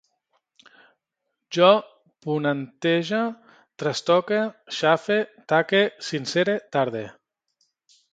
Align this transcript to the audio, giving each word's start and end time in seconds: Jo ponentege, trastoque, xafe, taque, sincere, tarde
Jo 1.57 1.67
ponentege, 2.25 3.19
trastoque, 3.83 4.39
xafe, 4.79 5.19
taque, 5.53 5.83
sincere, 6.09 6.57
tarde 6.77 7.03